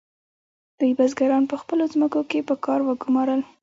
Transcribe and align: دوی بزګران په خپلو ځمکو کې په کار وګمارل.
دوی 0.79 0.91
بزګران 0.99 1.43
په 1.51 1.55
خپلو 1.61 1.83
ځمکو 1.93 2.21
کې 2.29 2.47
په 2.47 2.55
کار 2.65 2.79
وګمارل. 2.83 3.41